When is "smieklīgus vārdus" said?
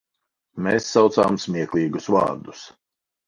1.45-2.65